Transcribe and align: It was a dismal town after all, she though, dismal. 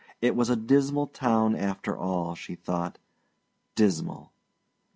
It 0.19 0.35
was 0.35 0.49
a 0.49 0.55
dismal 0.55 1.05
town 1.05 1.55
after 1.55 1.95
all, 1.95 2.33
she 2.33 2.55
though, 2.55 2.91
dismal. 3.75 4.33